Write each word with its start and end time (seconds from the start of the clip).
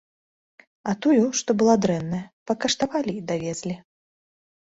А 0.91 0.95
тую, 1.05 1.23
што 1.41 1.49
была 1.63 1.75
дрэнная, 1.83 2.23
пакаштавалі 2.53 3.11
і 3.19 3.23
давезлі. 3.29 3.75